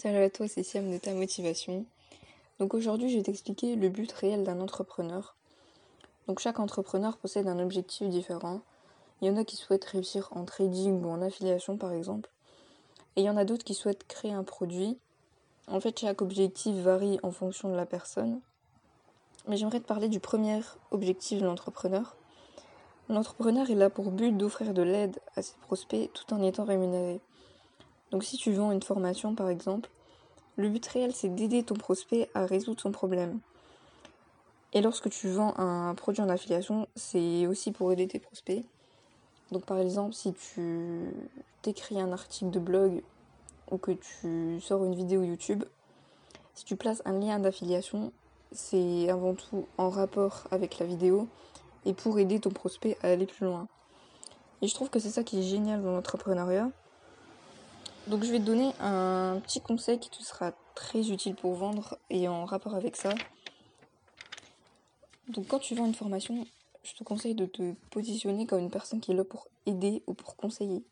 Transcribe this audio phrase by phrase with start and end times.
[0.00, 1.84] Salut à toi, c'est Siam de ta motivation.
[2.60, 5.34] Donc aujourd'hui, je vais t'expliquer le but réel d'un entrepreneur.
[6.28, 8.60] Donc chaque entrepreneur possède un objectif différent.
[9.20, 12.30] Il y en a qui souhaitent réussir en trading ou en affiliation par exemple.
[13.16, 14.96] Et il y en a d'autres qui souhaitent créer un produit.
[15.66, 18.40] En fait, chaque objectif varie en fonction de la personne.
[19.48, 20.60] Mais j'aimerais te parler du premier
[20.92, 22.14] objectif de l'entrepreneur.
[23.08, 27.20] L'entrepreneur est là pour but d'offrir de l'aide à ses prospects tout en étant rémunéré.
[28.10, 29.90] Donc si tu vends une formation par exemple,
[30.56, 33.40] le but réel c'est d'aider ton prospect à résoudre son problème.
[34.72, 38.64] Et lorsque tu vends un produit en affiliation, c'est aussi pour aider tes prospects.
[39.50, 41.10] Donc par exemple, si tu
[41.62, 43.02] t'écris un article de blog
[43.70, 45.64] ou que tu sors une vidéo YouTube,
[46.54, 48.12] si tu places un lien d'affiliation,
[48.52, 51.28] c'est avant tout en rapport avec la vidéo
[51.86, 53.68] et pour aider ton prospect à aller plus loin.
[54.60, 56.70] Et je trouve que c'est ça qui est génial dans l'entrepreneuriat,
[58.08, 61.98] donc je vais te donner un petit conseil qui te sera très utile pour vendre
[62.08, 63.14] et en rapport avec ça.
[65.28, 66.46] Donc quand tu vends une formation,
[66.82, 70.14] je te conseille de te positionner comme une personne qui est là pour aider ou
[70.14, 70.82] pour conseiller.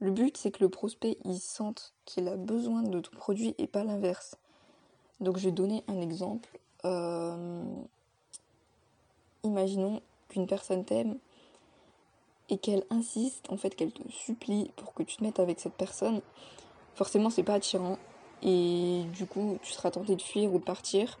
[0.00, 3.66] Le but c'est que le prospect il sente qu'il a besoin de ton produit et
[3.66, 4.36] pas l'inverse.
[5.20, 6.58] Donc je vais donner un exemple.
[6.84, 7.64] Euh,
[9.44, 11.18] imaginons qu'une personne t'aime
[12.48, 15.74] et qu'elle insiste, en fait, qu'elle te supplie pour que tu te mettes avec cette
[15.74, 16.20] personne,
[16.94, 17.98] forcément, c'est pas attirant.
[18.42, 21.18] Et du coup, tu seras tenté de fuir ou de partir.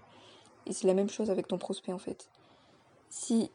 [0.66, 2.28] Et c'est la même chose avec ton prospect, en fait.
[3.10, 3.50] Si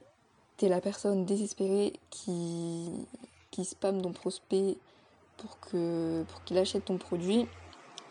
[0.57, 2.89] t'es la personne désespérée qui,
[3.51, 4.77] qui spamme ton prospect
[5.37, 7.47] pour pour qu'il achète ton produit,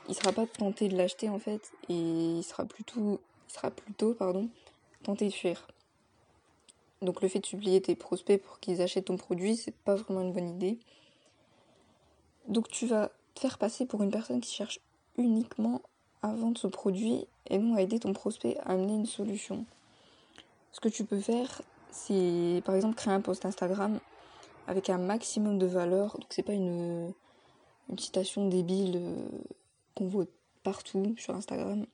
[0.08, 4.14] il sera pas tenté de l'acheter en fait et il sera plutôt il sera plutôt
[4.14, 4.48] pardon
[5.02, 5.66] tenté de fuir.
[7.02, 10.20] Donc le fait de supplier tes prospects pour qu'ils achètent ton produit, c'est pas vraiment
[10.20, 10.78] une bonne idée.
[12.48, 14.78] Donc tu vas te faire passer pour une personne qui cherche
[15.18, 15.82] uniquement
[16.22, 19.64] à vendre ce produit et non à aider ton prospect à amener une solution.
[20.70, 23.98] Ce que tu peux faire, c'est par exemple créer un post Instagram
[24.68, 26.16] avec un maximum de valeur.
[26.18, 27.12] Donc c'est pas une,
[27.98, 29.28] citation débile euh,
[29.94, 30.24] qu'on voit
[30.62, 31.84] partout sur Instagram.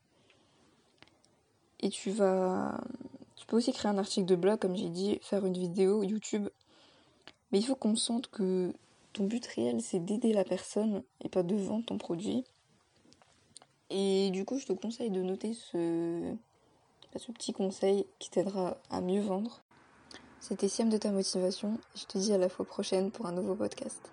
[1.80, 2.78] Et tu vas
[3.48, 6.48] peux aussi créer un article de blog, comme j'ai dit, faire une vidéo YouTube.
[7.50, 8.72] Mais il faut qu'on sente que
[9.14, 12.44] ton but réel, c'est d'aider la personne et pas de vendre ton produit.
[13.90, 16.34] Et du coup, je te conseille de noter ce,
[17.16, 19.62] ce petit conseil qui t'aidera à mieux vendre.
[20.40, 21.78] C'était Siam de ta motivation.
[21.96, 24.12] Je te dis à la fois prochaine pour un nouveau podcast.